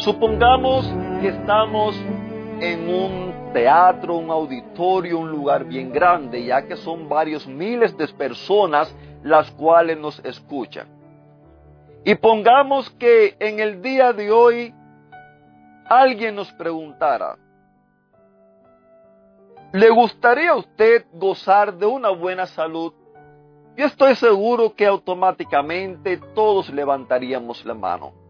[0.00, 0.90] Supongamos
[1.20, 1.94] que estamos
[2.58, 8.08] en un teatro, un auditorio, un lugar bien grande, ya que son varios miles de
[8.08, 10.88] personas las cuales nos escuchan.
[12.02, 14.74] Y pongamos que en el día de hoy
[15.84, 17.36] alguien nos preguntara,
[19.70, 22.94] ¿le gustaría a usted gozar de una buena salud?
[23.76, 28.29] Yo estoy seguro que automáticamente todos levantaríamos la mano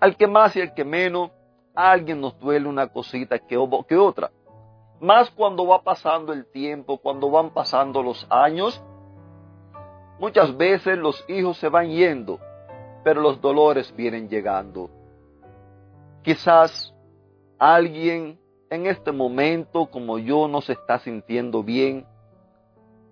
[0.00, 1.30] al que más y al que menos,
[1.74, 3.56] a alguien nos duele una cosita que,
[3.88, 4.30] que otra.
[5.00, 8.82] Más cuando va pasando el tiempo, cuando van pasando los años,
[10.18, 12.38] muchas veces los hijos se van yendo,
[13.04, 14.90] pero los dolores vienen llegando.
[16.22, 16.94] Quizás
[17.58, 22.06] alguien en este momento como yo no se está sintiendo bien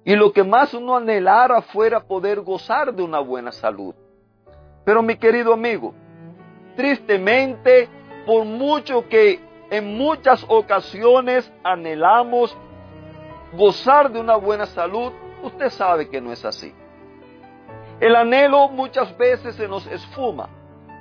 [0.04, 3.94] y lo que más uno anhelara fuera poder gozar de una buena salud.
[4.84, 5.92] Pero mi querido amigo,
[6.78, 7.88] tristemente,
[8.24, 12.56] por mucho que en muchas ocasiones anhelamos
[13.52, 15.10] gozar de una buena salud,
[15.42, 16.72] usted sabe que no es así.
[17.98, 20.50] El anhelo muchas veces se nos esfuma.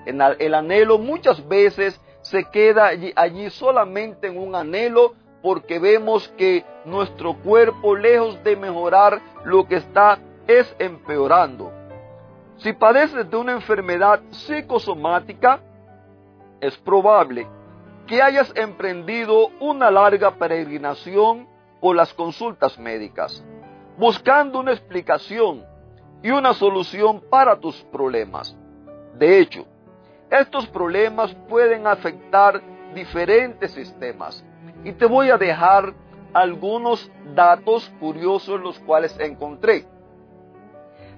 [0.07, 7.35] El anhelo muchas veces se queda allí, solamente en un anhelo porque vemos que nuestro
[7.35, 10.17] cuerpo, lejos de mejorar, lo que está
[10.47, 11.76] es empeorando.
[12.57, 15.59] Si padeces de una enfermedad psicosomática,
[16.59, 17.47] es probable
[18.07, 21.47] que hayas emprendido una larga peregrinación
[21.79, 23.43] por las consultas médicas,
[23.97, 25.63] buscando una explicación
[26.23, 28.57] y una solución para tus problemas.
[29.13, 29.65] De hecho,
[30.31, 32.61] estos problemas pueden afectar
[32.95, 34.43] diferentes sistemas
[34.83, 35.93] y te voy a dejar
[36.33, 39.85] algunos datos curiosos los cuales encontré.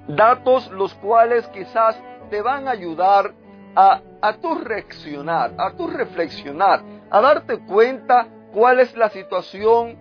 [0.10, 1.98] Datos los cuales quizás
[2.30, 3.34] te van a ayudar
[3.76, 4.02] a,
[4.42, 9.98] tu reaccionar, a tu reflexionar, a darte cuenta cuál es la situación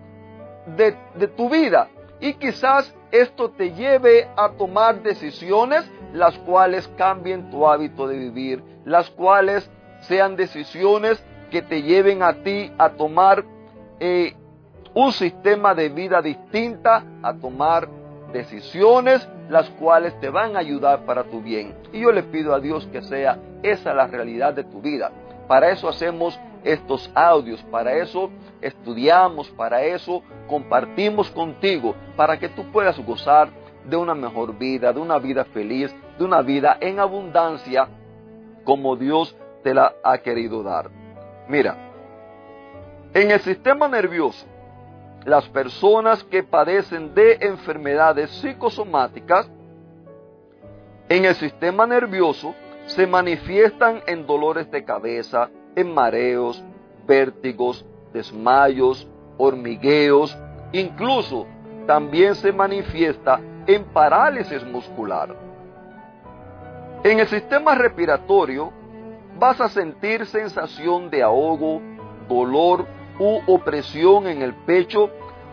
[0.75, 1.87] de, de tu vida.
[2.19, 8.63] Y quizás esto te lleve a tomar decisiones las cuales cambien tu hábito de vivir,
[8.85, 9.69] las cuales
[10.01, 13.43] sean decisiones que te lleven a ti a tomar
[13.99, 14.33] eh,
[14.93, 17.87] un sistema de vida distinta, a tomar
[18.31, 21.75] decisiones las cuales te van a ayudar para tu bien.
[21.91, 25.11] Y yo le pido a Dios que sea esa la realidad de tu vida.
[25.47, 28.29] Para eso hacemos estos audios, para eso
[28.61, 33.49] estudiamos, para eso compartimos contigo, para que tú puedas gozar
[33.85, 37.87] de una mejor vida, de una vida feliz, de una vida en abundancia
[38.63, 40.89] como Dios te la ha querido dar.
[41.47, 41.75] Mira,
[43.13, 44.45] en el sistema nervioso,
[45.25, 49.49] las personas que padecen de enfermedades psicosomáticas
[51.09, 52.53] en el sistema nervioso
[52.85, 56.63] se manifiestan en dolores de cabeza, en mareos,
[57.07, 60.37] vértigos, desmayos, hormigueos,
[60.71, 61.47] incluso
[61.87, 65.35] también se manifiesta en parálisis muscular.
[67.03, 68.71] En el sistema respiratorio
[69.39, 71.81] vas a sentir sensación de ahogo,
[72.27, 72.85] dolor
[73.19, 75.09] u opresión en el pecho,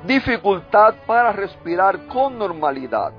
[0.07, 3.13] dificultad para respirar con normalidad.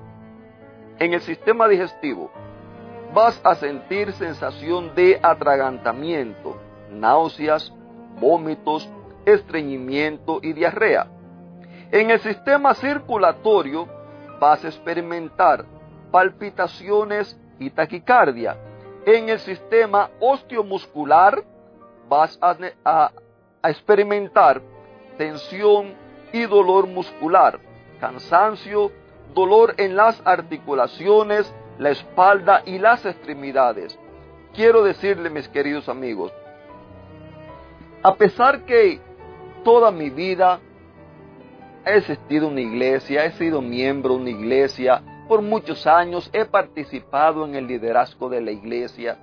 [1.00, 2.31] En el sistema digestivo
[3.13, 6.57] vas a sentir sensación de atragantamiento,
[6.91, 7.74] náuseas,
[8.19, 8.90] vómitos,
[9.25, 11.07] estreñimiento y diarrea.
[11.91, 13.88] En el sistema circulatorio
[14.40, 15.66] vas a experimentar
[16.12, 18.57] palpitaciones y taquicardia.
[19.06, 21.44] En el sistema osteomuscular
[22.10, 23.12] vas a, a,
[23.69, 24.62] experimentar
[25.18, 25.94] tensión
[26.31, 27.60] y dolor muscular,
[28.00, 28.92] cansancio,
[29.34, 33.98] dolor en las articulaciones, la espalda y las extremidades.
[34.54, 36.31] Quiero decirle, mis queridos amigos,
[38.04, 39.00] a pesar que
[39.64, 40.60] toda mi vida
[41.86, 46.46] he asistido a una iglesia, he sido miembro de una iglesia, por muchos años he
[46.46, 49.18] participado en el liderazgo de la iglesia,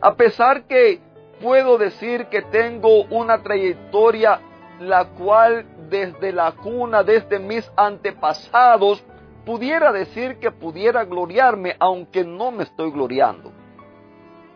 [0.00, 1.00] a pesar que
[1.40, 4.40] puedo decir que tengo una trayectoria
[4.80, 9.04] la cual desde la cuna, desde mis antepasados,
[9.44, 13.52] pudiera decir que pudiera gloriarme, aunque no me estoy gloriando.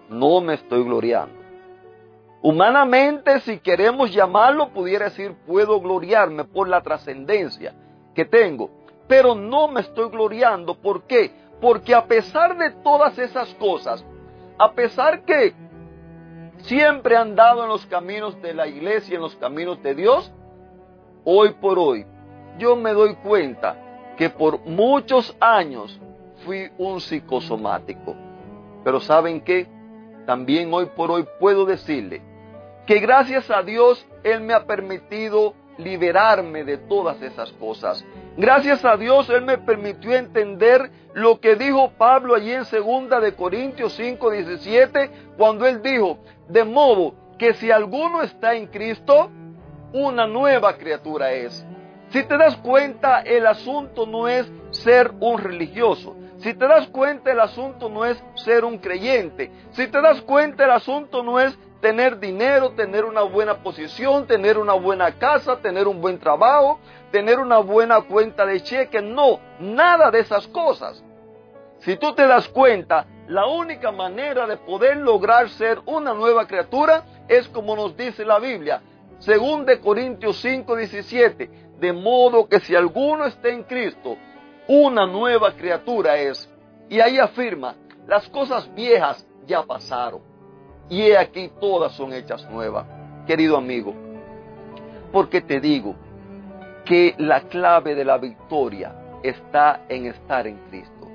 [0.08, 1.44] No me estoy gloriando.
[2.42, 7.74] Humanamente, si queremos llamarlo, pudiera decir, puedo gloriarme por la trascendencia
[8.14, 8.70] que tengo.
[9.08, 10.74] Pero no me estoy gloriando.
[10.74, 11.30] ¿Por qué?
[11.60, 14.04] Porque a pesar de todas esas cosas,
[14.58, 15.54] a pesar que
[16.64, 20.32] siempre he andado en los caminos de la iglesia, en los caminos de Dios,
[21.24, 22.06] hoy por hoy
[22.58, 23.76] yo me doy cuenta
[24.16, 25.98] que por muchos años
[26.44, 28.14] fui un psicosomático.
[28.84, 29.66] Pero ¿saben qué?
[30.26, 32.22] También hoy por hoy puedo decirle
[32.86, 38.04] que gracias a Dios Él me ha permitido liberarme de todas esas cosas.
[38.36, 43.34] Gracias a Dios Él me permitió entender lo que dijo Pablo allí en segunda de
[43.34, 49.30] Corintios 5, 17, cuando Él dijo, de modo que si alguno está en Cristo,
[49.92, 51.64] una nueva criatura es.
[52.08, 56.16] Si te das cuenta, el asunto no es ser un religioso.
[56.38, 59.50] Si te das cuenta, el asunto no es ser un creyente.
[59.70, 64.56] Si te das cuenta, el asunto no es tener dinero, tener una buena posición, tener
[64.56, 69.02] una buena casa, tener un buen trabajo, tener una buena cuenta de cheque.
[69.02, 71.04] No, nada de esas cosas.
[71.80, 77.04] Si tú te das cuenta, la única manera de poder lograr ser una nueva criatura
[77.28, 78.80] es como nos dice la Biblia,
[79.18, 84.16] según de Corintios 5, 17, de modo que si alguno está en Cristo,
[84.68, 86.50] una nueva criatura es.
[86.88, 87.74] Y ahí afirma,
[88.06, 90.33] las cosas viejas ya pasaron
[90.88, 92.86] y he aquí todas son hechas nuevas.
[93.26, 93.94] Querido amigo,
[95.12, 95.94] porque te digo
[96.84, 101.08] que la clave de la victoria está en estar en Cristo.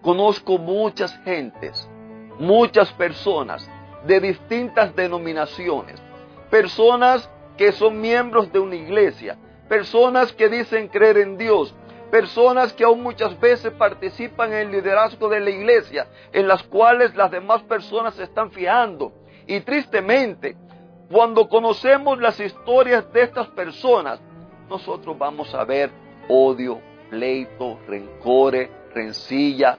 [0.00, 1.88] Conozco muchas gentes,
[2.38, 3.68] muchas personas
[4.06, 6.00] de distintas denominaciones,
[6.50, 9.36] personas que son miembros de una iglesia,
[9.68, 11.74] personas que dicen creer en Dios,
[12.12, 17.14] personas que aún muchas veces participan en el liderazgo de la iglesia, en las cuales
[17.14, 19.14] las demás personas se están fijando.
[19.46, 20.54] Y tristemente,
[21.10, 24.20] cuando conocemos las historias de estas personas,
[24.68, 25.90] nosotros vamos a ver
[26.28, 29.78] odio, pleito, rencores, rencilla,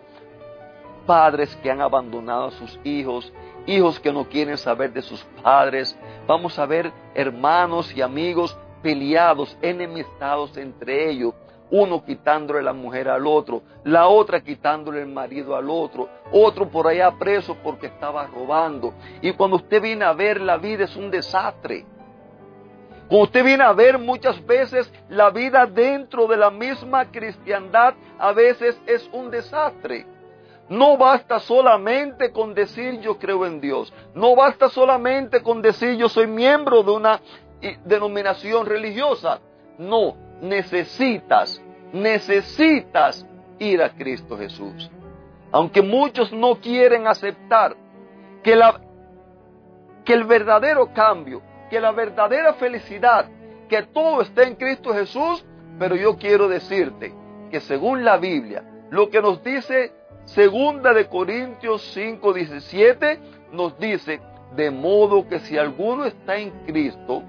[1.06, 3.32] padres que han abandonado a sus hijos,
[3.68, 5.96] hijos que no quieren saber de sus padres,
[6.26, 11.36] vamos a ver hermanos y amigos peleados, enemistados entre ellos,
[11.74, 16.88] uno quitándole la mujer al otro, la otra quitándole el marido al otro, otro por
[16.88, 18.94] allá preso porque estaba robando.
[19.24, 21.84] Y cuando usted viene a ver la vida es un desastre.
[23.08, 28.34] Cuando usted viene a ver muchas veces la vida dentro de la misma cristiandad, a
[28.34, 30.06] veces es un desastre.
[30.70, 33.92] No basta solamente con decir yo creo en Dios.
[34.14, 37.20] No basta solamente con decir yo soy miembro de una
[37.84, 39.40] denominación religiosa.
[39.80, 41.62] No, necesitas,
[41.94, 43.26] necesitas
[43.60, 44.92] ir a Cristo Jesús.
[45.52, 47.76] Aunque muchos no quieren aceptar
[48.44, 48.54] que,
[50.14, 53.26] el verdadero cambio, que la verdadera felicidad,
[53.70, 55.46] que todo está en Cristo Jesús,
[55.80, 57.14] pero yo quiero decirte
[57.50, 59.94] que según la Biblia, lo que nos dice
[60.26, 63.20] segunda de Corintios 5, 17,
[63.54, 64.20] nos dice,
[64.56, 67.24] de modo que si alguno está en Cristo,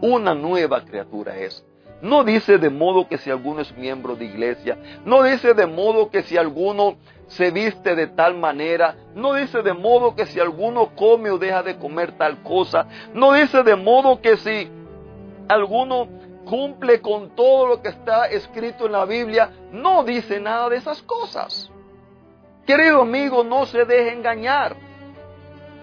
[0.00, 1.64] una nueva criatura es.
[2.02, 6.10] No dice de modo que si alguno es miembro de iglesia, no dice de modo
[6.10, 6.96] que si alguno
[7.28, 11.62] se viste de tal manera, no dice de modo que si alguno come o deja
[11.62, 14.68] de comer tal cosa, no dice de modo que si
[15.48, 16.08] alguno
[16.44, 21.00] cumple con todo lo que está escrito en la Biblia, no dice nada de esas
[21.02, 21.70] cosas.
[22.66, 24.74] Querido amigo, no se deje engañar.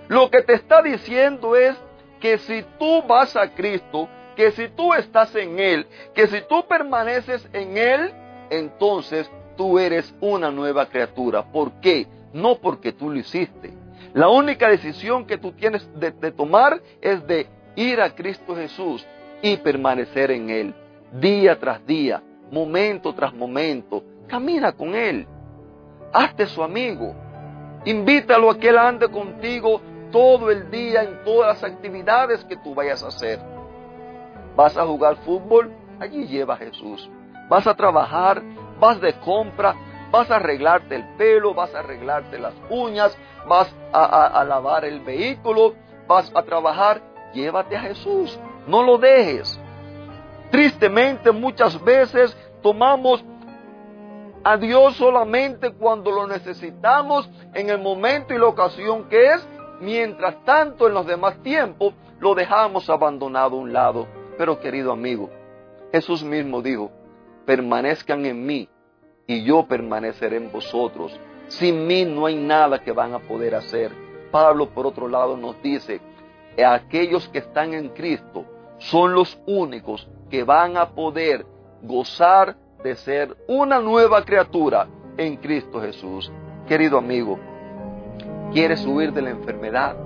[0.09, 1.77] Lo que te está diciendo es
[2.19, 6.65] que si tú vas a Cristo, que si tú estás en Él, que si tú
[6.65, 8.13] permaneces en Él,
[8.49, 11.43] entonces tú eres una nueva criatura.
[11.43, 12.07] ¿Por qué?
[12.31, 13.73] No porque tú lo hiciste.
[14.13, 19.05] La única decisión que tú tienes de, tomar es de ir a Cristo Jesús
[19.41, 20.73] y permanecer en Él,
[21.19, 24.01] día tras día, momento tras momento.
[24.25, 25.27] Camina con Él.
[26.13, 27.13] Hazte su amigo.
[27.83, 29.81] Invítalo a que Él ande contigo
[30.13, 33.58] todo el día en todas las actividades que tú vayas a hacer.
[34.59, 37.09] Vas a jugar fútbol, allí lleva a Jesús.
[37.47, 38.43] Vas a trabajar,
[38.77, 39.73] vas de compra,
[40.11, 45.75] vas a arreglarte el pelo, vas a arreglarte las uñas, vas a, lavar el vehículo,
[46.09, 47.01] vas a trabajar,
[47.33, 48.37] llévate a Jesús,
[48.67, 49.57] no lo dejes.
[50.51, 53.23] Tristemente muchas veces tomamos
[54.43, 59.47] a Dios solamente cuando lo necesitamos en el momento y la ocasión que es,
[59.79, 64.18] mientras tanto en los demás tiempos lo dejamos abandonado a un lado.
[64.39, 65.29] Pero querido amigo,
[65.91, 66.89] Jesús mismo dijo,
[67.45, 68.69] permanezcan en mí
[69.27, 71.19] y yo permaneceré en vosotros.
[71.49, 73.91] Sin mí no hay nada que van a poder hacer.
[74.31, 75.99] Pablo, por otro lado, nos dice
[76.63, 78.45] aquellos que están en Cristo
[78.77, 81.45] son los únicos que van a poder
[81.83, 86.31] gozar de ser una nueva criatura en Cristo Jesús.
[86.65, 87.37] Querido amigo,
[88.53, 89.97] ¿quieres huir de la enfermedad?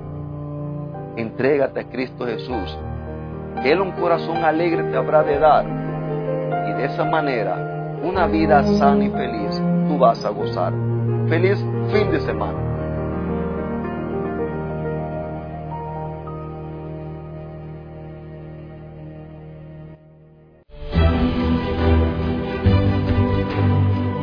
[1.18, 2.76] Entrégate a Cristo Jesús.
[3.64, 5.66] Él un corazón alegre te habrá de dar.
[6.70, 7.56] Y de esa manera,
[8.04, 10.74] una vida sana y feliz, tú vas a gozar.
[11.30, 12.60] Feliz fin de semana.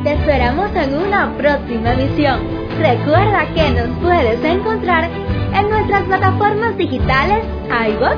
[0.03, 2.39] Te esperamos en una próxima emisión.
[2.79, 5.09] Recuerda que nos puedes encontrar
[5.53, 8.17] en nuestras plataformas digitales iBox,